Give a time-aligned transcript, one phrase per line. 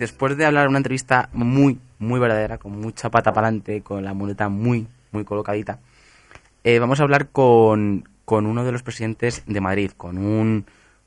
[0.00, 4.14] después de hablar una entrevista muy, muy verdadera, con mucha pata para adelante, con la
[4.14, 5.78] muleta muy, muy colocadita,
[6.64, 10.64] eh, vamos a hablar con, con uno de los presidentes de Madrid, con un,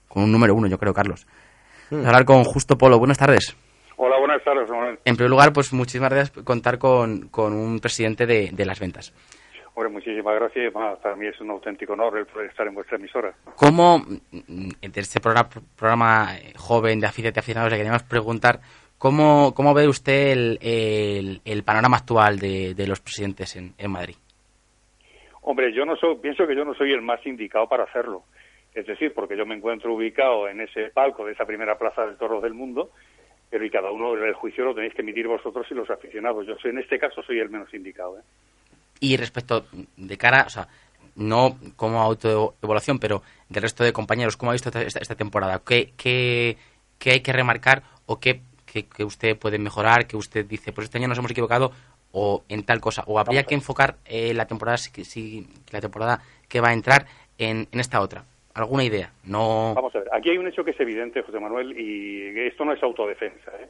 [0.07, 1.25] con un número uno, yo creo, Carlos.
[1.89, 2.99] Vamos a hablar con Justo Polo.
[2.99, 3.57] Buenas tardes.
[3.97, 4.99] Hola, buenas tardes, Manuel.
[5.05, 8.79] En primer lugar, pues muchísimas gracias por contar con, con un presidente de, de las
[8.79, 9.11] ventas.
[9.75, 10.71] Hombre, muchísimas gracias.
[10.71, 13.33] Bueno, para mí es un auténtico honor el poder estar en vuestra emisora.
[13.55, 18.59] ¿Cómo, mm, de este programa, programa eh, joven de aficionados, de aficionados, le queríamos preguntar
[19.03, 23.91] cómo, cómo ve usted el, el, el panorama actual de, de los presidentes en, en
[23.91, 24.15] Madrid?
[25.41, 28.23] Hombre, yo no soy, pienso que yo no soy el más indicado para hacerlo.
[28.73, 32.15] Es decir, porque yo me encuentro ubicado en ese palco de esa primera plaza de
[32.15, 32.91] toros del mundo,
[33.49, 36.47] pero y cada uno el juicio lo tenéis que emitir vosotros y los aficionados.
[36.47, 38.19] Yo soy, en este caso soy el menos indicado.
[38.19, 38.23] ¿eh?
[39.01, 39.65] Y respecto
[39.97, 40.69] de cara, o sea,
[41.17, 45.61] no como autoevaluación, pero del resto de compañeros, ¿cómo ha visto esta, esta temporada?
[45.67, 46.55] ¿Qué, qué,
[46.97, 48.39] qué hay que remarcar o qué,
[48.81, 50.07] qué usted puede mejorar?
[50.07, 51.71] que usted dice, pues este año nos hemos equivocado
[52.11, 53.03] o en tal cosa?
[53.07, 57.05] ¿O habría que enfocar eh, la temporada si, si, la temporada que va a entrar
[57.37, 58.25] en, en esta otra?
[58.53, 59.11] ¿Alguna idea?
[59.23, 59.73] No...
[59.75, 62.73] Vamos a ver, aquí hay un hecho que es evidente, José Manuel, y esto no
[62.73, 63.51] es autodefensa.
[63.59, 63.67] ¿eh?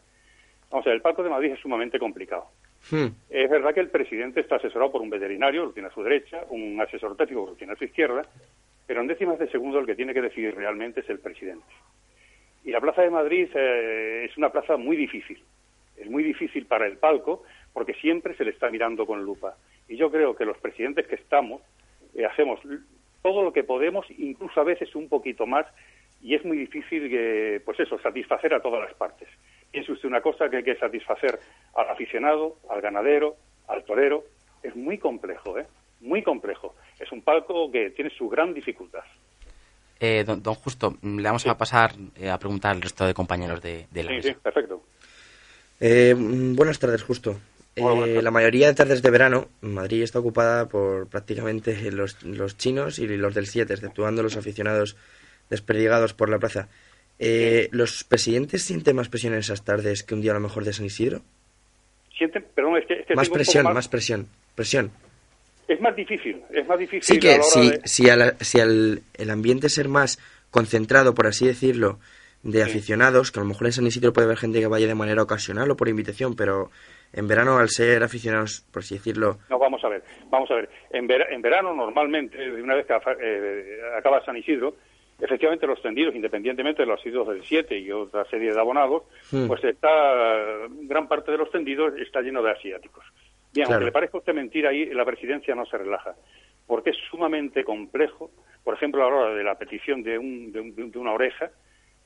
[0.69, 2.47] Vamos a ver, el Palco de Madrid es sumamente complicado.
[2.91, 3.07] Hmm.
[3.29, 6.41] Es verdad que el presidente está asesorado por un veterinario, lo tiene a su derecha,
[6.49, 8.23] un asesor técnico, lo tiene a su izquierda,
[8.85, 11.63] pero en décimas de segundo el que tiene que decidir realmente es el presidente.
[12.63, 15.43] Y la Plaza de Madrid eh, es una plaza muy difícil.
[15.97, 19.55] Es muy difícil para el palco porque siempre se le está mirando con lupa.
[19.87, 21.61] Y yo creo que los presidentes que estamos
[22.15, 22.59] eh, hacemos
[23.21, 25.65] todo lo que podemos, incluso a veces un poquito más,
[26.21, 29.27] y es muy difícil, que, pues eso, satisfacer a todas las partes.
[29.71, 31.39] Piense usted una cosa que hay que satisfacer
[31.75, 33.35] al aficionado, al ganadero,
[33.67, 34.23] al torero.
[34.61, 35.65] Es muy complejo, ¿eh?
[35.99, 36.75] Muy complejo.
[36.99, 39.03] Es un palco que tiene su gran dificultad.
[40.05, 41.49] Eh, don, don, Justo, le vamos sí.
[41.49, 44.29] a pasar eh, a preguntar al resto de compañeros de, de la Sí, mesa.
[44.29, 44.83] sí, perfecto.
[45.79, 47.39] Eh, buenas tardes, Justo.
[47.77, 48.23] Hola, buenas Eh, tardes.
[48.25, 53.07] la mayoría de tardes de verano, Madrid está ocupada por prácticamente los, los chinos y
[53.07, 54.97] los del 7, exceptuando los aficionados
[55.49, 56.67] desperdigados por la plaza.
[57.19, 60.65] Eh, ¿Los presidentes sienten más presión en esas tardes que un día a lo mejor
[60.65, 61.21] de San Isidro?
[62.17, 64.91] Sienten, perdón, es que, es que Más tengo un poco presión, más- más presión, presión.
[65.67, 67.81] Es más difícil, es más difícil Sí a que la hora si, de...
[67.85, 70.19] si, a la- si al el ambiente ser más
[70.51, 71.99] concentrado, por así decirlo,
[72.43, 72.69] de Sí.
[72.71, 75.23] aficionados, que a lo mejor en San Isidro puede haber gente que vaya de manera
[75.23, 76.69] ocasional o por invitación, pero
[77.13, 80.69] en verano al ser aficionados, por así decirlo, No, vamos a ver, vamos a ver.
[80.91, 84.75] En, vera- en verano, normalmente, una vez que eh, acaba San Isidro,
[85.21, 89.47] efectivamente los tendidos, independientemente de los asiduos del 7 y otra serie de abonados, Hmm.
[89.47, 89.89] pues está,
[90.81, 93.05] gran parte de los tendidos está lleno de asiáticos.
[93.53, 93.73] Bien, Claro.
[93.75, 96.15] aunque le parezca a usted mentira, ahí la presidencia no se relaja,
[96.65, 98.31] porque es sumamente complejo,
[98.63, 101.51] por ejemplo, a la hora de la petición de, un, de, un- de una oreja,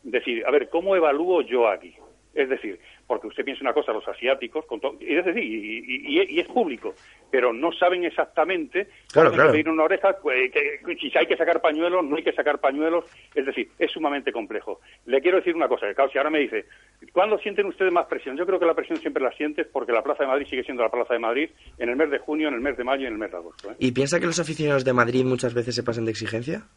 [0.03, 1.95] decir, a ver, ¿cómo evalúo yo aquí?
[2.37, 6.35] Es decir, porque usted piensa una cosa, los asiáticos, con es decir, y, y- y-
[6.35, 6.93] y es público,
[7.31, 9.51] pero no saben exactamente Claro, claro.
[9.51, 10.51] pedir una oreja, que-
[10.85, 14.31] que si hay que sacar pañuelos, no hay que sacar pañuelos, es decir, es sumamente
[14.31, 14.79] complejo.
[15.07, 16.65] Le quiero decir una cosa, que claro, si ahora me dice,
[17.11, 18.37] ¿cuándo sienten ustedes más presión?
[18.37, 20.83] Yo creo que la presión siempre la sientes porque la Plaza de Madrid sigue siendo
[20.83, 21.49] la Plaza de Madrid
[21.79, 23.37] en el mes de junio, en el mes de mayo y en el mes de
[23.37, 23.71] agosto.
[23.71, 23.75] ¿eh?
[23.79, 26.67] ¿y piensa que los aficionados de Madrid muchas veces se pasan de exigencia?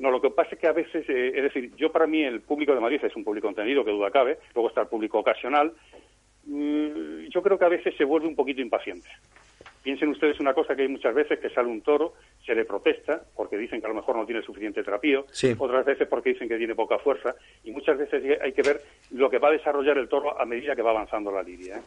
[0.00, 2.40] No, lo que pasa es que a veces, eh, es decir, yo para mí el
[2.40, 5.72] público de Madrid es un público entendido, que duda cabe, luego está el público ocasional,
[6.44, 9.08] Mm, yo creo que a veces se vuelve un poquito impaciente.
[9.82, 13.22] Piensen ustedes una cosa que hay muchas veces que sale un toro, se le protesta
[13.36, 15.54] porque dicen que a lo mejor no tiene suficiente trapío, Sí.
[15.58, 17.34] otras veces porque dicen que tiene poca fuerza,
[17.64, 18.80] y muchas veces hay que ver
[19.12, 21.76] lo que va a desarrollar el toro a medida que va avanzando la lidia.
[21.78, 21.82] ¿eh?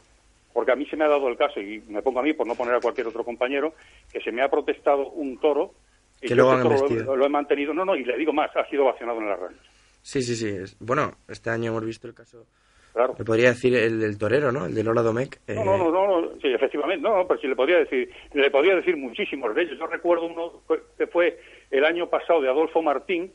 [0.54, 2.48] Porque a mí se me ha dado el caso, y me pongo a mí por
[2.48, 3.74] no poner a cualquier otro compañero,
[4.12, 5.74] que se me ha protestado un toro
[6.24, 7.04] y Que luego han embestido.
[7.06, 9.36] lo, lo he mantenido, no, no, y le digo más, ha sido vacionado en la
[9.36, 9.58] radio.
[10.02, 10.76] Sí, sí, sí.
[10.80, 12.46] Bueno, este año hemos visto el caso,
[12.94, 13.16] Claro.
[13.18, 14.66] le podría decir el del torero, ¿no?
[14.68, 15.38] El de Lola Domecq.
[15.48, 18.52] eh, No, no, no, no, sí, efectivamente, no, no, pero sí le podría decir, le
[18.52, 19.80] podría decir muchísimos de ellos.
[19.80, 20.62] Yo recuerdo uno
[20.98, 21.40] que fue
[21.72, 23.32] el año pasado de Adolfo Martín,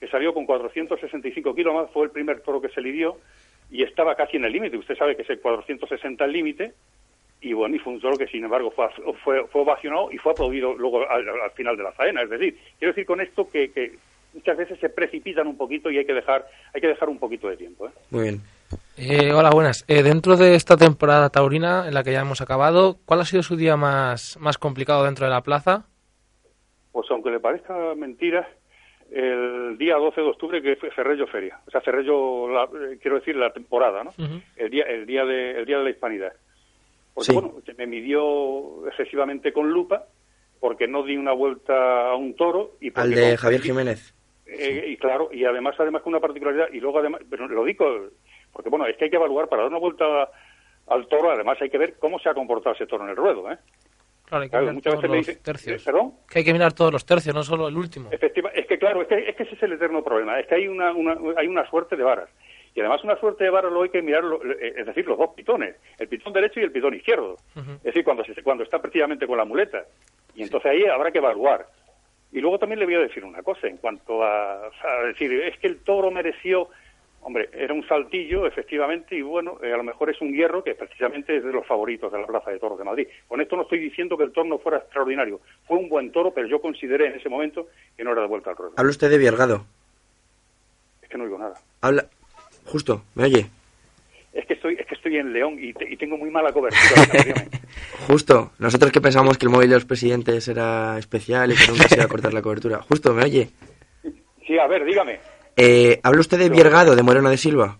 [0.00, 3.18] que salió con 465 kilos más, fue el primer toro que se lidió
[3.70, 4.76] y estaba casi en el límite.
[4.78, 6.72] Usted sabe que es el 460 el límite
[7.42, 8.88] y bueno, y fue un toro que sin embargo fue,
[9.24, 12.22] fue, fue ovacionado y fue aplaudido luego al, al final de la faena.
[12.22, 13.96] Es decir, quiero decir con esto que, que
[14.32, 17.48] muchas veces se precipitan un poquito y hay que dejar, hay que dejar un poquito
[17.48, 17.86] de tiempo.
[17.88, 17.90] ¿eh?
[18.10, 18.40] Muy bien.
[18.96, 19.84] Eh, hola, buenas.
[19.88, 23.42] Eh, dentro de esta temporada taurina en la que ya hemos acabado, ¿cuál ha sido
[23.42, 25.84] su día más, más complicado dentro de la plaza?
[26.92, 28.48] Pues aunque le parezca mentira,
[29.10, 33.18] el día 12 de octubre que fue Ferrello Feria, o sea, Ferrello, la- eh, quiero
[33.18, 34.12] decir, la temporada, ¿no?
[34.56, 36.32] El día, el día de, el día de la hispanidad.
[37.14, 37.34] Porque Sí.
[37.34, 40.06] bueno, se me midió excesivamente con lupa,
[40.60, 44.14] porque no di una vuelta a un toro y Al de no- Javier Jiménez.
[44.46, 48.08] eh, y claro, y además, además con una particularidad, y luego además, pero lo digo
[48.52, 50.04] Porque, bueno, es que hay que evaluar para dar una vuelta
[50.88, 53.50] al toro, además hay que ver cómo se ha comportado ese toro en el ruedo,
[53.50, 53.56] ¿eh?
[54.26, 55.80] Claro, hay que Claro, mirar muchas todos veces me los tercios.
[55.80, 56.12] eh, ¿Perdón?
[56.30, 58.10] Que hay que mirar todos los tercios, no solo el último.
[58.12, 60.54] Efectiva, es que claro, es que, es que ese es el eterno problema, es que
[60.56, 62.28] hay una, una- hay una suerte de varas.
[62.74, 65.18] Y además una suerte de varas lo hay que mirar, lo- eh, es decir, los
[65.18, 67.36] dos pitones, el pitón derecho y el pitón izquierdo.
[67.54, 69.84] Es decir, cuando, se, cuando está precisamente con la muleta.
[70.34, 71.66] Y entonces ahí habrá que evaluar.
[72.32, 75.58] Y luego también le voy a decir una cosa en cuanto a, a decir, es
[75.58, 76.70] que el toro mereció,
[77.20, 80.74] hombre, era un saltillo, efectivamente, y bueno, eh, a lo mejor es un hierro que
[80.74, 83.06] precisamente es de los favoritos de la Plaza de Toros de Madrid.
[83.28, 85.40] Con esto no estoy diciendo que el toro no fuera extraordinario.
[85.68, 88.48] Fue un buen toro, pero yo consideré en ese momento que no era de vuelta
[88.48, 88.72] al ruedo.
[88.78, 89.66] Habla usted de Viergado.
[91.02, 91.54] Es que no digo nada.
[91.82, 92.06] Habla...
[92.66, 93.46] Justo, ¿me oye?
[94.32, 97.44] Es que estoy, es que estoy en León y, te- y tengo muy mala cobertura.
[98.06, 98.52] Justo.
[98.58, 101.96] Nosotros que pensamos que el móvil de los presidentes era especial y que nunca se
[101.96, 102.80] iba a cortar la cobertura.
[102.82, 103.50] Justo, ¿me oye?
[104.46, 105.20] sí, a ver, dígame.
[105.56, 107.78] Eh, ¿Habla usted de Viergado, de Moreno de Silva?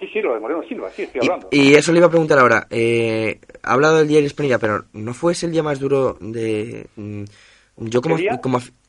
[0.00, 1.48] Sí, sí, lo de Moreno Silva, sí, estoy hablando.
[1.52, 2.66] y eso le iba a preguntar ahora.
[2.68, 6.18] Eh, ha hablado del día de Hispanidad, pero ¿no fue ese el día más duro
[6.20, 6.86] de...
[6.96, 7.22] mm,
[7.76, 8.16] yo como,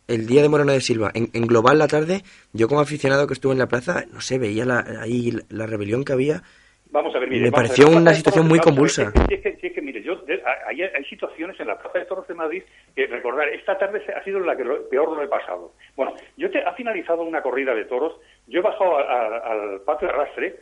[0.08, 2.22] el día de Moreno de Silva, en, en global la tarde,
[2.54, 6.04] yo como aficionado que estuve en la plaza, no sé, veía la, ahí la, rebelión
[6.04, 6.42] que había.
[6.92, 7.42] Vamos a ver, mire.
[7.42, 9.12] Me pareció ver, una situación muy convulsa.
[9.28, 10.24] Si es que, si es que, mire, yo,
[10.68, 12.64] hay, hay situaciones en la Plaza de Toros de Madrid
[12.96, 15.74] que recordar, esta tarde ha sido la que lo- peor lo he pasado.
[15.96, 18.14] Bueno, yo te, ha finalizado una corrida de toros,
[18.48, 20.56] yo he bajado a- a- al patio de arrastre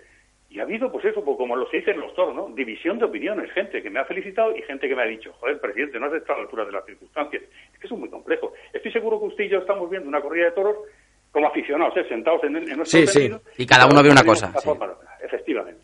[0.49, 2.47] y ha habido, pues eso, pues como lo se dice en los toros, ¿no?
[2.55, 5.59] División de opiniones, gente que me ha felicitado y gente que me ha dicho, joder,
[5.59, 7.43] presidente, no has estado a la altura de las circunstancias.
[7.83, 8.53] Es que eso es muy complejo.
[8.71, 10.75] Estoy seguro que usted y yo estamos viendo una corrida de toros
[11.31, 12.05] como aficionados, ¿eh?
[12.07, 13.31] sentados en, en nuestro Sí, sí.
[13.57, 14.69] Y cada uno ve una cosa, sí.
[15.23, 15.81] Efectivamente.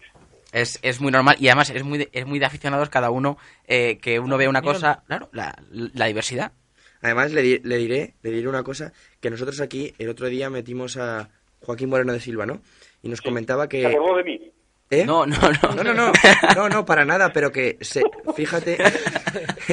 [0.51, 3.38] Es, es muy normal y además es muy de, es muy de aficionados cada uno
[3.68, 6.51] eh, que uno ve una cosa, claro, la, la diversidad.
[7.01, 8.92] Además, le, di- le diré le diré una cosa,
[9.22, 11.30] que nosotros aquí el otro día metimos a
[11.62, 12.62] Joaquín Moreno de Silva, ¿no?
[13.04, 13.81] Y nos comentaba que...
[13.81, 14.52] ¿Se acordó de mí?
[14.92, 15.06] ¿Eh?
[15.06, 15.75] No, no, no.
[15.75, 16.12] No, no, no,
[16.56, 18.02] no, no, para nada, pero que se,
[18.36, 18.78] fíjate,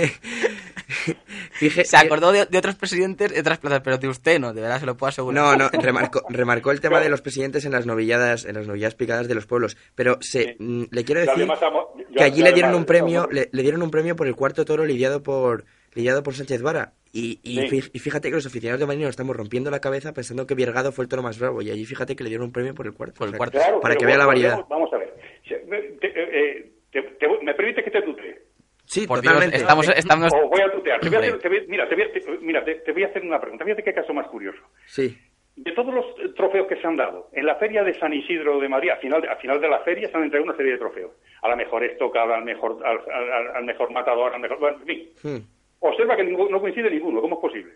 [1.84, 4.80] Se acordó de, de otros presidentes de otras plazas, pero de usted no, de verdad
[4.80, 5.42] se lo puedo asegurar.
[5.42, 8.94] No, no, remarcó, remarcó el tema de los presidentes en las novilladas, en las novilladas
[8.94, 10.56] picadas de los pueblos, pero se, Sí.
[10.58, 13.48] mm, le quiero decir además, amo- yo- que allí le dieron además- un premio, le,
[13.52, 17.40] le dieron un premio por el cuarto toro lidiado por lidiado por Sánchez Vara y,
[17.42, 17.68] y, Sí.
[17.80, 20.54] fí- y fíjate que los aficionados de Madrid nos estamos rompiendo la cabeza pensando que
[20.54, 22.86] Viergado fue el toro más bravo y allí fíjate que le dieron un premio por
[22.86, 23.58] el cuarto, Por el o sea, cuarto.
[23.58, 24.60] Claro, para que vea la variedad.
[24.68, 25.14] Vamos a ver.
[25.48, 25.56] Te-
[26.04, 28.45] eh, te- te- ¿Me permite que te tutee?
[28.86, 29.56] Sí, Por Dios, totalmente.
[29.58, 30.32] estamos, estamos...
[30.32, 31.00] O voy a tutear.
[31.00, 31.42] Te voy a hacer, Hombre.
[31.42, 33.64] te voy- mira, te voy a, te- mira te, te voy a hacer una pregunta.
[33.64, 34.58] Fíjate qué caso más curioso.
[34.86, 35.18] Sí.
[35.56, 36.04] De todos los
[36.34, 39.22] trofeos que se han dado, en la feria de San Isidro de Madrid, al final
[39.22, 41.12] de, al final de la feria se han entregado una serie de trofeos.
[41.42, 44.58] A la mejor estocada, al mejor, al, al- al mejor matador, al mejor...
[44.60, 45.08] Bueno, en fin.
[45.22, 45.38] Hmm,
[45.80, 47.20] Observa que ninguno- no coincide ninguno.
[47.20, 47.72] ¿Cómo es posible?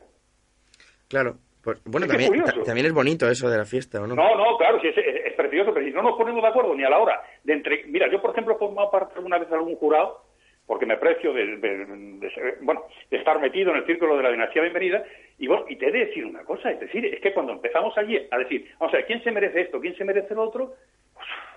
[1.08, 1.36] claro.
[1.62, 4.06] Pues, bueno, Es que es también, ta- también es bonito eso de la fiesta, ¿o
[4.06, 4.14] no?
[4.14, 6.74] No, no, claro, sí, es, es- es precioso, pero si no nos ponemos de acuerdo
[6.74, 7.84] ni a la hora de entre...
[7.84, 10.24] Mira, yo, por ejemplo, he formado parte alguna vez de algún jurado,
[10.70, 11.58] porque me precio de,
[12.32, 15.04] ser- bueno, de estar metido en el círculo de la dinastía bienvenida,
[15.36, 17.98] y bueno, y te he de decir una cosa, es decir, es que cuando empezamos
[17.98, 19.80] allí a decir, vamos a ¿quién se merece esto?
[19.80, 20.74] ¿Quién se merece lo otro?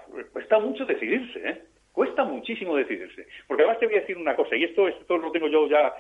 [0.10, 1.62] Pues, cuesta mucho decidirse, ¿eh?
[1.92, 3.28] Cuesta muchísimo decidirse.
[3.48, 5.94] Porque además te voy a decir una cosa, y esto, esto lo tengo yo ya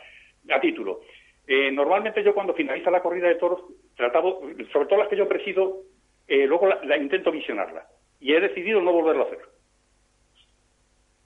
[0.49, 1.01] a título.
[1.45, 3.61] Eh, normalmente yo cuando finaliza la corrida de toros,
[3.95, 5.81] tratado, sobre todo las que yo presido,
[6.27, 7.85] eh, luego la intento visionarla.
[8.19, 9.52] Y he decidido no volverlo a hacer.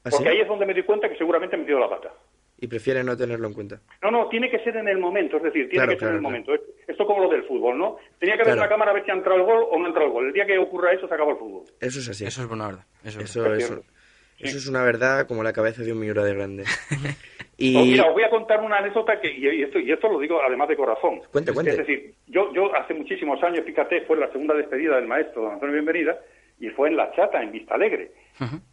[0.07, 0.35] ¿Ah, Porque sí?
[0.35, 2.11] ahí es donde me di cuenta que seguramente he metido la pata.
[2.59, 3.79] Y prefiere no tenerlo en cuenta.
[4.01, 6.15] No, no, tiene que ser en el momento, es decir, tiene Claro, que ser en
[6.15, 6.53] el claro, momento.
[6.55, 7.97] Es- Esto como lo del fútbol, ¿no?
[8.19, 8.61] Tenía que ver Claro.
[8.61, 10.27] la cámara a ver si ha entrado el gol o no ha entrado el gol.
[10.27, 11.65] El día que ocurra eso se acaba el fútbol.
[11.79, 12.25] Eso es así.
[12.25, 12.85] Eso es buena verdad.
[13.03, 13.45] Eso es Eso
[14.39, 16.63] Es eso es una verdad como la cabeza de un miura de grande.
[17.57, 20.19] y Pues mira, os voy a contar una anécdota que, y esto, y esto lo
[20.19, 21.21] digo además de corazón.
[21.31, 21.71] Cuente, cuente.
[21.71, 25.53] Es decir, yo, yo hace muchísimos años, fíjate, fue la segunda despedida del maestro don
[25.53, 26.17] Antonio Bienvenida
[26.59, 28.11] y fue en La Chata, en Vista Alegre.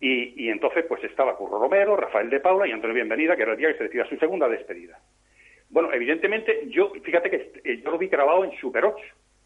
[0.01, 3.53] Y, y entonces pues estaba Curro Romero, Rafael de Paula y Antonio Bienvenida, que era
[3.53, 4.99] el día que se decía su segunda despedida.
[5.71, 8.97] Bueno, evidentemente, yo, fíjate que eh, yo lo vi grabado en Super 8.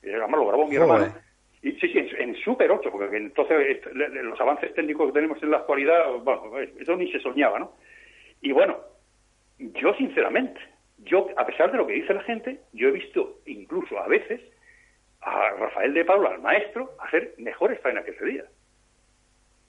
[0.02, 1.14] Eh, Además lo grabó mi hermano.
[1.62, 5.58] Y, sí, sí, en, Super 8, porque entonces los avances técnicos que tenemos en la
[5.58, 7.72] actualidad, bueno, eh, eso ni se soñaba, ¿no?
[8.42, 8.78] Y bueno,
[9.58, 10.60] yo sinceramente,
[10.98, 14.40] yo, a pesar de lo que dice la gente, yo he visto incluso a veces
[15.28, 18.44] a Rafael de Paula, al maestro, hacer mejores faenas que ese día.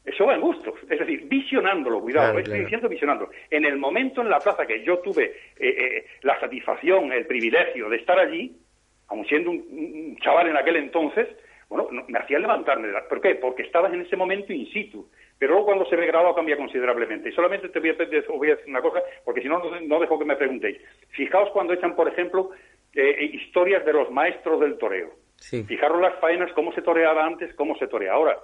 [0.06, 0.75] Eso va en gustos.
[0.89, 2.63] Es decir, visionándolo, cuidado, Claro, estoy claro.
[2.66, 3.32] diciendo visionándolo.
[3.51, 7.89] En el momento en la plaza que yo tuve eh, eh, la satisfacción, el privilegio
[7.89, 8.56] de estar allí,
[9.10, 11.28] aun siendo un, un chaval en aquel entonces,
[11.68, 12.88] bueno, no- me hacía levantarme.
[12.88, 13.36] de la- ¿Por qué?
[13.36, 15.08] Porque estabas en ese momento in situ.
[15.38, 17.30] Pero luego cuando se ve grabado cambia considerablemente.
[17.30, 19.80] Y solamente te voy a, te- voy a decir una cosa, porque si no, no,
[19.82, 20.78] no dejo que me preguntéis.
[21.10, 22.50] Fijaos cuando echan, por ejemplo,
[22.96, 25.12] eh, historias de los maestros del toreo.
[25.39, 28.38] Sí, Fijaros las faenas, cómo se toreaba antes, cómo se torea ahora.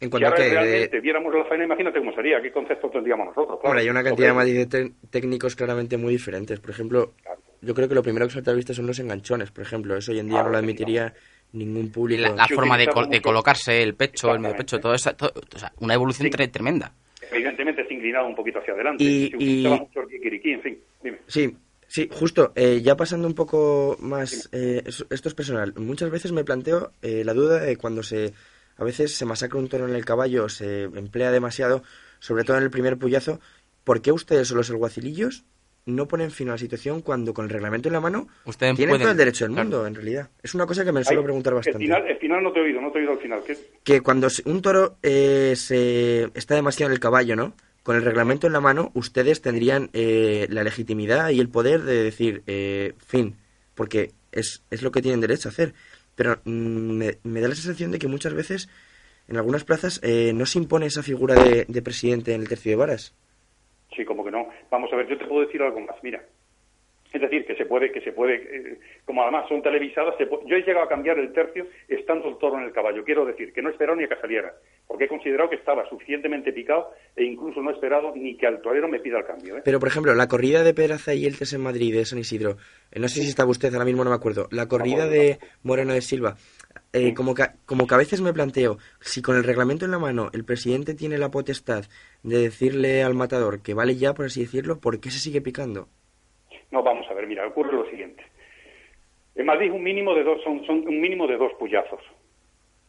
[0.00, 0.50] En Si cuanto a ahora que...
[0.50, 3.58] realmente viéramos la faena, imagínate cómo sería, qué concepto tendríamos nosotros.
[3.60, 3.78] claro.
[3.78, 6.60] Hay una cantidad de matices técnicos claramente muy diferentes.
[6.60, 7.40] Por ejemplo, Claro.
[7.62, 9.96] yo creo que lo primero que salta a la vista son los enganchones, por ejemplo.
[9.96, 11.12] Eso hoy en día Claro, no lo admitiría
[11.52, 12.32] ningún público.
[12.36, 15.58] La, forma de, col- de colocarse, el pecho, el medio pecho, todo eso, todo- o
[15.58, 16.32] sea, una evolución Sí.
[16.32, 16.92] tre- tremenda.
[17.32, 19.02] Evidentemente se inclinaba un poquito hacia adelante.
[19.02, 20.78] Y- se utilizaba y- mucho el kikiriki, en fin.
[21.02, 21.18] Dime.
[21.26, 21.56] Sí,
[21.88, 22.52] sí, justo.
[22.54, 25.74] eh, ya pasando un poco más, eh, eso- esto es personal.
[25.76, 28.32] Muchas veces me planteo eh, la duda de cuando se,
[28.76, 31.82] a veces se masacra un toro en el caballo, se emplea demasiado,
[32.20, 33.40] sobre todo en el primer puyazo.
[33.82, 35.44] ¿Por qué ustedes o los alguacilillos
[35.86, 38.92] no ponen fin a la situación cuando con el reglamento en la mano Ustedes tienen
[38.92, 39.64] pueden- todo el derecho del claro.
[39.70, 40.28] mundo, en realidad?
[40.42, 41.78] Es una cosa que me suelo Ay, preguntar bastante.
[41.78, 43.40] El final, el final no te he oído, no te he oído al final.
[43.46, 43.56] ¿Qué?
[43.82, 47.54] que cuando se- un toro eh, se está demasiado en el caballo, ¿no?
[47.88, 52.04] Con el reglamento en la mano, ustedes tendrían eh, la legitimidad y el poder de
[52.04, 53.36] decir eh, fin,
[53.74, 55.72] porque es, es lo que tienen derecho a hacer.
[56.14, 58.68] Pero mm, me, da la sensación de que muchas veces
[59.26, 62.72] en algunas plazas eh, no se impone esa figura de, de presidente en el tercio
[62.72, 63.16] de varas.
[63.96, 64.50] Sí, como que no.
[64.70, 65.96] Vamos a ver, yo te puedo decir algo más.
[66.02, 66.22] Mira,
[67.10, 70.62] es decir, que se puede, que se puede, como además son televisadas, se yo he
[70.62, 73.02] llegado a cambiar el tercio estando el toro en el caballo.
[73.02, 74.16] Quiero decir que no he esperado ni a que
[74.88, 78.62] porque he considerado que estaba suficientemente picado e incluso no he esperado ni que al
[78.62, 79.58] torero me pida el cambio.
[79.58, 79.62] ¿eh?
[79.62, 82.56] Pero, por ejemplo, la corrida de Peraza y Eltes en Madrid de San Isidro,
[82.90, 85.92] eh, no sé si estaba usted, ahora mismo no me acuerdo, la corrida de Moreno
[85.92, 86.36] de Silva,
[86.94, 89.98] eh, como, que, como que a veces me planteo, si con el reglamento en la
[89.98, 91.84] mano el presidente tiene la potestad
[92.22, 95.88] de decirle al matador que vale ya, por así decirlo, ¿por qué se sigue picando?
[96.70, 98.22] No, vamos a ver, mira, ocurre lo siguiente.
[99.34, 102.00] En Madrid un mínimo de dos, son, son un mínimo de dos puyazos.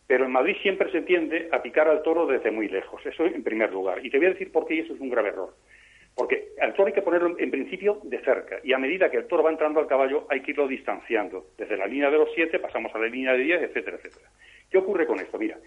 [0.10, 3.00] Pero en Madrid siempre se tiende a picar al toro desde muy lejos.
[3.06, 4.04] Eso en primer lugar.
[4.04, 5.54] Y te voy a decir por qué eso es un grave error.
[6.16, 8.60] Porque al toro hay que ponerlo en principio de cerca.
[8.64, 11.50] Y a medida que el toro va entrando al caballo hay que irlo distanciando.
[11.56, 14.32] Desde la línea de los siete pasamos a la línea de diez, etcétera, etcétera.
[14.72, 15.38] ¿Qué ocurre con esto?
[15.38, 15.60] Mira,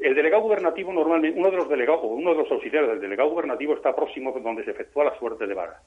[0.00, 3.30] el delegado gubernativo normalmente, uno de los delegados o uno de los auxiliares del delegado
[3.30, 5.80] gubernativo está próximo donde se efectúa la suerte de vara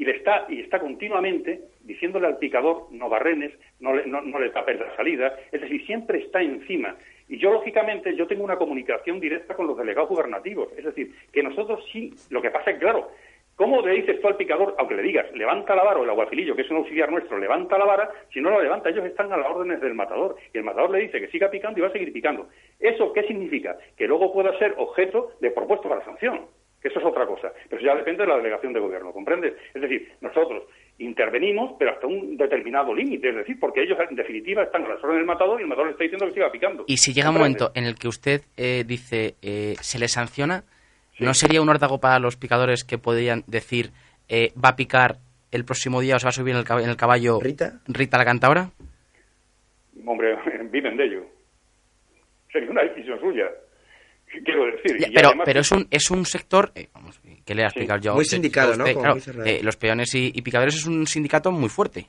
[0.00, 4.38] y le está y está continuamente diciéndole al picador no barrenes, no le, no, no
[4.38, 6.96] le tapes la salida, es decir, siempre está encima.
[7.30, 11.44] Y yo, lógicamente, yo tengo una comunicación directa con los delegados gubernativos, es decir, que
[11.44, 13.12] nosotros sí, lo que pasa es, claro,
[13.54, 16.56] ¿cómo le dices tú al picador, aunque le digas, levanta la vara o el aguacilillo,
[16.56, 19.36] que es un auxiliar nuestro, levanta la vara, si no la levanta, ellos están a
[19.36, 21.92] las órdenes del matador, y el matador le dice que siga picando y va a
[21.92, 22.48] seguir picando.
[22.80, 23.78] ¿Eso qué significa?
[23.96, 26.46] Que luego pueda ser objeto de propuesto para sanción
[26.80, 27.52] que eso es otra cosa.
[27.68, 29.54] Pero eso ya depende de la delegación de gobierno, ¿comprendes?
[29.74, 30.64] Es decir, nosotros
[31.00, 34.98] intervenimos, pero hasta un determinado límite, es decir, porque ellos en definitiva están a las
[34.98, 36.84] órdenes del matador y el matador le está diciendo que siga picando.
[36.86, 40.64] Y si llega un momento en el que usted eh, dice eh, se le sanciona,
[41.18, 43.90] ¿no sería un órdago para los picadores que podrían decir
[44.28, 45.16] eh, va a picar
[45.50, 47.80] el próximo día o se va a subir en el, cab- en el caballo ¿Rita?
[47.88, 48.70] Rita la cantadora?
[50.06, 50.36] Hombre,
[50.70, 51.22] viven de ello.
[52.52, 53.46] Sería una decisión suya.
[54.44, 54.98] Quiero decir.
[54.98, 57.66] Ya, pero además- pero es un es un sector eh, vamos, ¿qué le voy a
[57.66, 58.14] explicar yo?
[58.14, 58.84] Muy sindicado, ¿no?
[58.84, 62.06] Usted, claro, eh, los peones y, y picadores es un sindicato muy fuerte.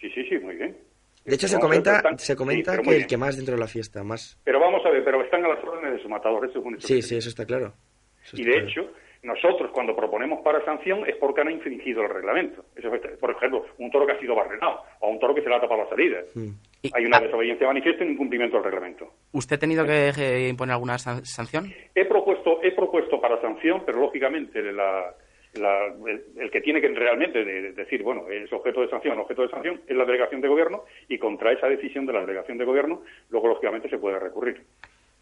[0.00, 0.76] Sí, sí, sí, muy bien.
[1.24, 3.66] De hecho, se comenta, están- se comenta sí, que el que más dentro de la
[3.66, 4.38] fiesta, más...
[4.44, 6.74] Pero vamos a ver, pero están a las órdenes de su matador, eso es un
[6.74, 6.86] hecho.
[6.86, 7.72] Sí, sí, eso está claro.
[8.22, 8.68] Eso Y de claro.
[8.68, 8.92] hecho,
[9.24, 12.64] nosotros cuando proponemos para sanción es porque han infringido el reglamento.
[12.76, 15.48] Eso es, por ejemplo, un toro que ha sido barrenado o un toro que se
[15.48, 16.18] le ha tapado la salida.
[16.82, 19.10] Y- Hay una ah, desobediencia manifiesta y un incumplimiento del reglamento.
[19.32, 21.72] ¿Usted ha tenido que eh, imponer alguna san- sanción?
[21.94, 25.14] He propuesto, he propuesto para sanción, pero lógicamente la-
[25.54, 29.18] la- el, el que tiene que realmente de- de decir, bueno, es objeto de sanción,
[29.18, 32.58] objeto de sanción, es la delegación de gobierno y contra esa decisión de la delegación
[32.58, 34.60] de gobierno, luego lógicamente se puede recurrir.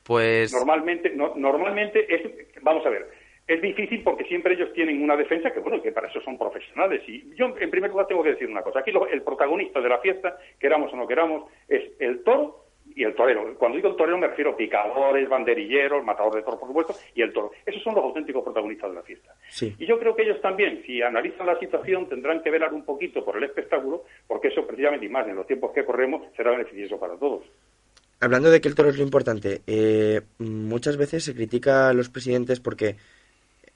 [0.05, 2.23] Pues Normalmente, no- normalmente es,
[2.63, 3.09] vamos a ver,
[3.55, 7.03] es difícil porque siempre ellos tienen una defensa que, bueno, que para eso son profesionales.
[7.09, 8.81] Y yo, en primer lugar, tengo que decir una cosa.
[8.81, 12.59] Aquí lo- el protagonista de la fiesta, queramos o no queramos, es el toro
[12.95, 13.55] y el torero.
[13.59, 17.23] Cuando digo el torero me refiero a picadores, banderilleros, matador de toro, por supuesto, y
[17.23, 17.53] el toro.
[17.65, 19.35] Esos son los auténticos protagonistas de la fiesta.
[19.49, 19.75] Sí.
[19.79, 23.25] Y yo creo que ellos también, si analizan la situación, tendrán que velar un poquito
[23.25, 26.99] por el espectáculo, porque eso precisamente, y más en los tiempos que corremos, será beneficioso
[27.01, 27.45] para todos.
[28.21, 32.09] Hablando de que el toro es lo importante, eh, muchas veces se critica a los
[32.09, 32.95] presidentes porque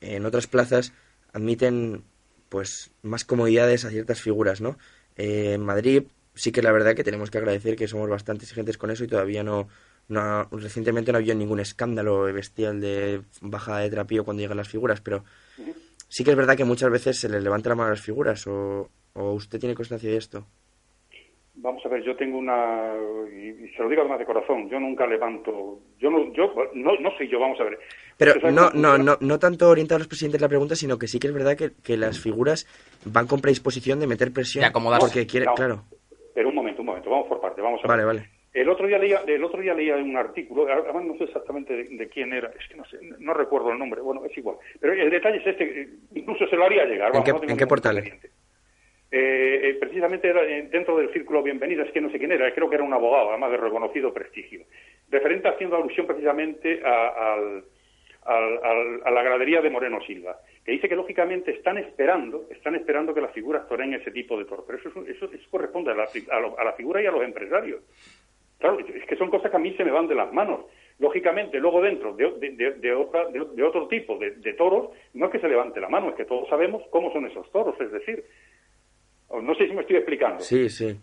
[0.00, 0.92] en otras plazas
[1.32, 2.04] admiten
[2.48, 4.78] pues más comodidades a ciertas figuras, ¿no?
[5.16, 8.78] Eh, en Madrid sí que la verdad que tenemos que agradecer que somos bastante exigentes
[8.78, 9.68] con eso y todavía no,
[10.08, 14.68] no recientemente no ha habido ningún escándalo bestial de bajada de trapío cuando llegan las
[14.68, 15.24] figuras, pero
[16.08, 18.46] sí que es verdad que muchas veces se les levanta la mano a las figuras
[18.46, 20.46] o usted tiene constancia de esto.
[21.58, 22.92] Vamos a ver, yo tengo una
[23.32, 26.96] y, y se lo digo además de corazón, yo nunca levanto, yo no, yo no,
[27.00, 27.78] no soy yo, vamos a ver.
[28.18, 31.18] Pero no, no, no, no tanto orientado a los presidentes la pregunta, sino que sí
[31.18, 32.66] que es verdad que, que las figuras
[33.06, 34.62] van con predisposición de meter presión.
[34.62, 35.06] De acomodarse.
[35.06, 35.54] Porque quiere, No.
[35.54, 35.84] claro.
[36.34, 38.14] Pero un momento, un momento, vamos por parte, vamos a Vale, ver.
[38.16, 38.30] vale.
[38.52, 42.08] El otro día leía, el otro día leía un artículo, además no sé exactamente de,
[42.08, 44.56] quién era, es que no sé, no recuerdo el nombre, bueno, es igual.
[44.80, 47.12] Pero el detalle es este, incluso se lo haría llegar.
[47.14, 48.02] ¿En qué, portal?
[49.10, 52.68] Eh, eh, precisamente era dentro del círculo Bienvenida, es que no sé quién era, creo
[52.68, 54.64] que era un abogado, además de reconocido prestigio.
[55.08, 57.36] Referente haciendo alusión precisamente a,
[58.26, 63.32] la gradería de Moreno Silva, que dice que lógicamente están esperando, están esperando que las
[63.32, 66.08] figuras toren ese tipo de toro, pero eso, eso, corresponde a la,
[66.58, 67.82] a la figura y a los empresarios.
[68.58, 70.60] Claro, es que son cosas que a mí se me van de las manos.
[70.98, 72.30] Lógicamente, luego dentro de,
[72.80, 76.14] de, otra, de, otro tipo de, toros, no es que se levante la mano, es
[76.14, 77.78] que todos sabemos cómo son esos toros.
[77.78, 78.24] Es decir,
[79.30, 80.40] no sé si me estoy explicando.
[80.40, 80.98] Sí, sí.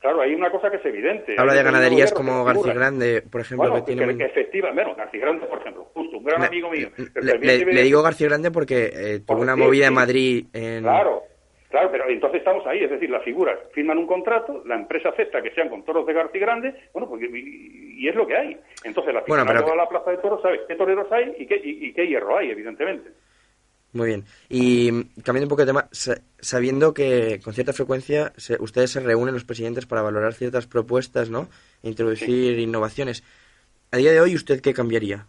[0.00, 1.34] Claro, hay una cosa que es evidente.
[1.36, 3.74] Habla de ganaderías como García Grande, por ejemplo.
[3.74, 4.16] que tiene...
[4.16, 6.88] que, efectivamente, bueno, García Grande, por ejemplo, justo, un gran amigo mío.
[7.20, 10.46] Le, digo García Grande porque eh, tuvo una movida en Madrid.
[10.52, 10.82] En...
[10.82, 11.24] Claro,
[11.70, 15.42] Claro, pero entonces estamos ahí, es decir, las figuras firman un contrato, la empresa acepta
[15.42, 18.56] que sean con toros de García Grande, bueno, pues y, es lo que hay.
[18.84, 21.60] Entonces la figura bueno, a la plaza de toros sabe qué toreros hay y qué,
[21.62, 23.10] y, qué hierro hay, evidentemente.
[23.92, 24.24] Muy bien.
[24.48, 24.90] Y
[25.22, 25.88] cambiando un poco de tema,
[26.40, 31.48] sabiendo que con cierta frecuencia ustedes se reúnen los presidentes para valorar ciertas propuestas, ¿no?
[31.82, 33.24] E introducir innovaciones.
[33.90, 35.26] A día de hoy, ¿usted qué cambiaría?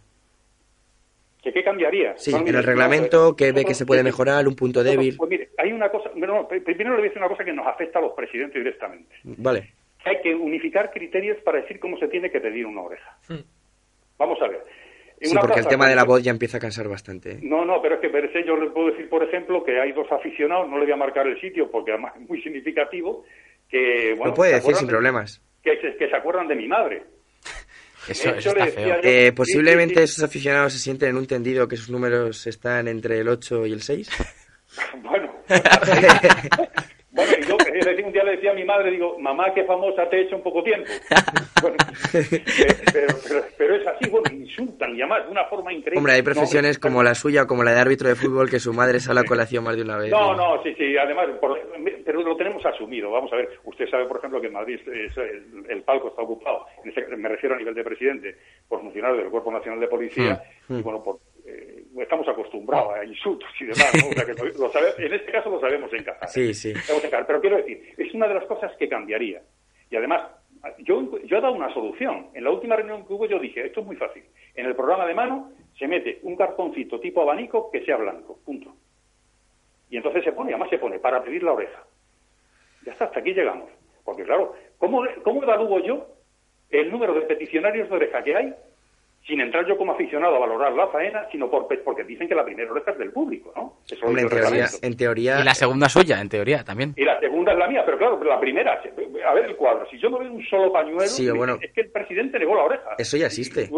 [1.42, 2.16] qué cambiaría?
[2.16, 5.16] Sí, en el reglamento, que ve que se puede mejorar, un punto débil.
[5.16, 7.98] Pues mire, hay una cosa, primero le voy a decir una cosa que nos afecta
[7.98, 9.14] a los presidentes directamente.
[9.24, 9.72] Vale.
[10.04, 13.16] Hay que unificar criterios para decir cómo se tiene que pedir una oreja.
[13.28, 13.42] Hmm.
[14.18, 14.64] Vamos a ver.
[15.20, 17.32] Sí, porque el tema de la voz ya empieza a cansar bastante.
[17.32, 17.38] ¿eh?
[17.42, 20.10] No, no, pero es que per yo le puedo decir, por ejemplo, que hay dos
[20.10, 23.24] aficionados, no le voy a marcar el sitio porque además es muy significativo,
[23.68, 24.14] que...
[24.16, 25.42] Bueno, Lo puede decir sin problemas.
[25.62, 27.02] Que, que se acuerdan de mi madre.
[28.08, 28.96] Eso, está feo.
[29.02, 33.28] Eh, posiblemente esos aficionados se sienten en un tendido que sus números están entre el
[33.28, 34.08] 8 y el 6.
[35.02, 35.34] bueno,
[37.12, 37.56] bueno, yo
[38.06, 40.42] un día le decía a mi madre, digo, mamá, qué famosa te he hecho en
[40.42, 40.88] poco tiempo.
[42.92, 43.06] pero,
[43.58, 45.98] pero, es así, bueno, insultan y además de una forma increíble.
[45.98, 49.00] Hombre, hay profesiones como la suya como la de árbitro de fútbol que su madre
[49.00, 50.10] sale a colación más de una vez.
[50.10, 51.26] No, no, sí, sí, además,
[52.04, 53.10] pero lo tenemos asumido.
[53.10, 54.80] Vamos a ver, usted sabe, por ejemplo, que en Madrid
[55.68, 56.66] el, palco está ocupado,
[57.16, 58.36] me refiero a nivel de presidente,
[58.68, 60.78] por funcionarios del Cuerpo Nacional de Policía, mm, mm.
[60.78, 61.18] y bueno, por
[61.50, 63.92] eh, estamos acostumbrados a insultos y demás,
[64.98, 66.26] en este caso lo sabemos en casa.
[66.26, 66.72] Sí, sí.
[67.26, 69.42] Pero quiero decir, es una de las cosas que cambiaría.
[69.90, 70.22] Y además,
[70.78, 72.28] yo, yo he dado una solución.
[72.34, 74.22] En la última reunión que hubo yo dije, esto es muy fácil.
[74.54, 78.74] En el programa de mano se mete un cartoncito tipo abanico que sea blanco, punto.
[79.90, 81.84] Y entonces se pone, además se pone, para pedir la oreja.
[82.84, 83.70] Ya está, hasta aquí llegamos.
[84.04, 86.06] Porque claro, ¿cómo, cómo evalúo yo
[86.70, 88.54] el número de peticionarios de oreja que hay
[89.26, 92.44] sin entrar yo como aficionado a valorar la faena, sino por, porque dicen que la
[92.44, 93.76] primera oreja es del público, ¿no?
[93.88, 95.40] Eso en, teoría, en teoría...
[95.40, 96.94] Y la segunda suya, en teoría, también.
[96.96, 98.80] Y la segunda es la mía, pero claro, la primera,
[99.28, 102.38] a ver el cuadro, si yo no veo un solo pañuelo, es que el presidente
[102.38, 102.90] negó la oreja.
[102.98, 103.70] Eso ya existe.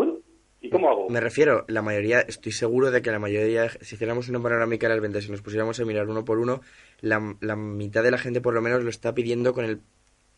[0.61, 1.11] ¿Y, cómo hago?
[1.11, 4.95] Me refiero, la mayoría, estoy seguro de que la mayoría, si hiciéramos una panorámica de
[4.95, 6.61] las ventas y nos pusiéramos a mirar uno por uno,
[7.01, 7.19] la,
[7.57, 9.81] mitad de la gente por lo menos lo está pidiendo con el,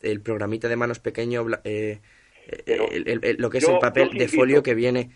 [0.01, 1.99] el programita de manos pequeño, eh,
[3.37, 5.11] lo que es el papel de folio que viene.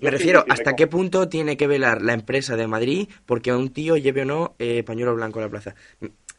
[0.00, 3.96] Me refiero, ¿hasta qué punto tiene que velar la empresa de Madrid porque un tío
[3.96, 5.74] lleve o no eh, pañuelo blanco a la plaza?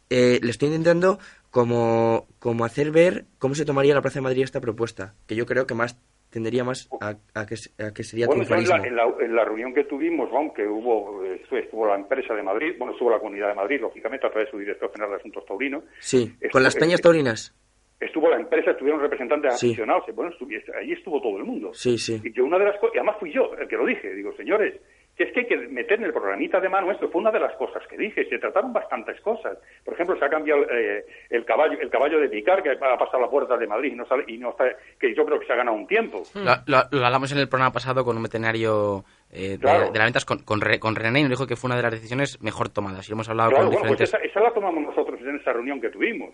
[0.09, 1.19] Eh, le estoy intentando
[1.49, 5.45] como, como hacer ver cómo se tomaría la Plaza de Madrid esta propuesta, que yo
[5.45, 7.15] creo que más tendería más a,
[7.45, 10.67] que, a que, sería bueno, en la, en, la, en la, reunión que tuvimos, aunque
[10.67, 14.47] hubo estuvo la empresa de Madrid, bueno, estuvo la Comunidad de Madrid, lógicamente, a través
[14.47, 15.83] de su director general de Asuntos Taurinos.
[15.99, 17.55] Sí, con las peñas taurinas
[17.99, 20.31] estuvo la empresa, estuvieron representantes aficionados, bueno,
[20.79, 21.73] allí estuvo todo el mundo.
[21.73, 22.21] Sí, sí.
[22.23, 24.33] Y yo una de las cosas, y además fui yo el que lo dije, digo,
[24.35, 24.75] señores,
[25.15, 27.39] que es que hay que meter en el programita de mano esto, fue una de
[27.39, 29.57] las cosas que dije, se trataron bastantes cosas.
[29.85, 33.19] Por ejemplo, se ha cambiado eh, el caballo el caballo de picar, que ha pasado
[33.19, 34.65] la puerta de Madrid y no, sale, y no está,
[34.99, 36.23] que yo creo que se ha ganado un tiempo.
[36.65, 40.61] Lo, hablamos en el programa pasado con un veterinario eh, de, la ventas con, con,
[40.61, 43.07] René y nos dijo que fue una de las decisiones mejor tomadas.
[43.07, 45.89] Y hemos hablado con bueno, pues esa, esa, la tomamos nosotros en esa reunión que
[45.89, 46.33] tuvimos.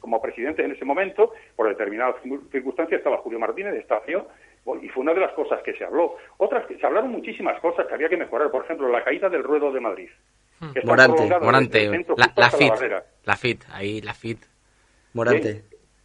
[0.00, 2.16] como presidente en ese momento, por determinadas
[2.50, 4.24] circunstancias, estaba Julio Martínez de Estación
[4.80, 6.16] y fue una de las cosas que se habló.
[6.38, 9.42] Otras que se hablaron muchísimas cosas que había que mejorar, por ejemplo, la caída del
[9.42, 10.08] ruedo de Madrid.
[10.60, 10.70] Hmm.
[10.84, 11.88] Morante, Morante,
[12.36, 12.72] la, FIT,
[13.24, 14.38] la, FIT, ahí la FIT.
[15.14, 15.62] Morante.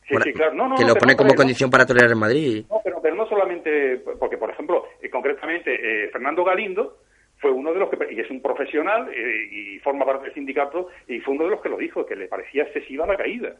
[0.08, 0.54] Sí, sí, claro.
[0.54, 2.66] No, no, que lo pone como condición para tolerar en Madrid.
[2.70, 7.00] No, pero, pero no solamente, porque por ejemplo, eh, concretamente, eh, Fernando Galindo
[7.40, 10.88] fue uno de los que, y es un profesional eh, y forma parte del sindicato,
[11.08, 13.56] y fue uno de los que lo dijo, que le parecía excesiva la caída.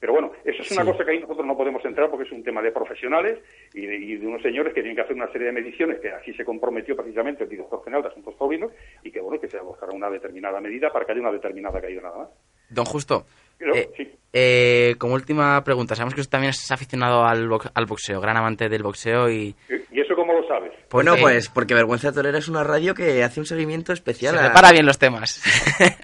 [0.00, 2.44] Pero bueno, eso es una cosa que ahí nosotros no podemos entrar porque es un
[2.44, 3.38] tema de profesionales
[3.74, 6.44] y de, unos señores que tienen que hacer una serie de mediciones que así se
[6.44, 8.70] comprometió precisamente el director general de Asuntos Taurinos
[9.02, 12.02] y que bueno, que se buscará una determinada medida para que haya una determinada caída
[12.02, 12.28] nada más.
[12.70, 13.26] Don Justo,
[13.58, 13.88] eh,
[14.32, 18.36] Eh, como última pregunta, sabemos que usted también es aficionado al, box- al boxeo, gran
[18.36, 19.56] amante del boxeo y...
[19.90, 20.70] ¿Y eso cómo lo sabes?
[20.90, 24.34] Bueno, porque pues porque Vergüenza Torera es una radio que hace un seguimiento especial.
[24.34, 25.42] Se a- prepara bien los temas.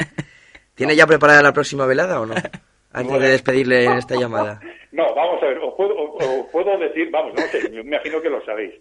[0.74, 2.34] ¿Tiene ya preparada la próxima velada o no?
[2.94, 3.24] Antes Bueno.
[3.26, 4.60] de despedirle en esta llamada.
[4.94, 8.22] No, vamos a ver, os puedo, os- os puedo decir, vamos, no sé, me imagino
[8.22, 8.74] que lo sabéis.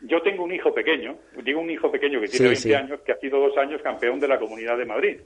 [0.00, 2.72] Yo tengo un hijo pequeño, digo un hijo pequeño que tiene Sí, 20 sí.
[2.74, 5.20] años, que ha sido dos años campeón de la Comunidad de Madrid.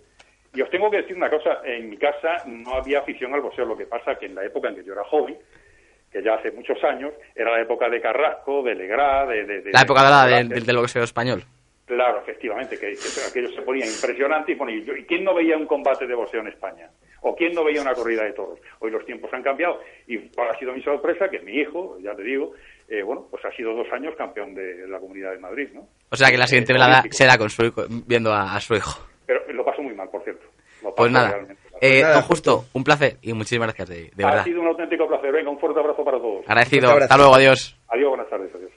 [0.52, 3.64] Y os tengo que decir una cosa, en mi casa no había afición al boxeo,
[3.64, 5.36] lo que pasa que en la época en que yo era joven,
[6.10, 9.44] que ya hace muchos años, era la época de Carrasco, de Legrá, de...
[9.44, 11.44] de- de- La época dorada de- del, del- boxeo español.
[11.86, 15.66] Claro, efectivamente, que, que aquello se ponía impresionante y, ponía, ¿y quién no veía un
[15.66, 16.90] combate de boxeo en España?
[17.26, 18.58] ¿O quién no veía una corrida de toros?
[18.80, 22.14] Hoy los tiempos han cambiado y ahora ha sido mi sorpresa que mi hijo, ya
[22.14, 22.52] te digo,
[22.86, 25.88] eh, bueno, pues ha sido dos años campeón de la Comunidad de Madrid, ¿no?
[26.10, 28.92] O sea que la siguiente velada será con su hijo, viendo a, a su hijo.
[29.26, 30.44] Pero lo paso muy mal, por cierto.
[30.82, 31.34] Lo paso Pues nada,
[31.80, 34.44] eh, nada, don Justo, un placer y muchísimas gracias, de, de ha verdad.
[34.44, 35.32] sido un auténtico placer.
[35.32, 36.44] Venga, un fuerte abrazo para todos.
[36.46, 36.90] Agradecido.
[36.90, 37.74] Hasta luego, adiós.
[37.88, 38.54] Adiós, buenas tardes.
[38.54, 38.70] Adiós.